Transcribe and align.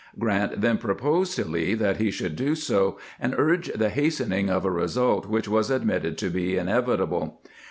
Grant 0.17 0.61
then 0.61 0.79
proposed 0.79 1.35
to 1.35 1.45
Lee 1.45 1.75
that 1.75 1.97
he 1.97 2.09
should 2.09 2.35
do 2.35 2.55
so, 2.55 2.97
and 3.19 3.35
urge 3.37 3.71
the 3.75 3.89
hastening 3.91 4.49
of 4.49 4.65
a 4.65 4.71
result 4.71 5.27
which 5.27 5.47
was 5.47 5.69
admitted 5.69 6.17
to 6.17 6.31
be 6.31 6.57
inevitable. 6.57 7.39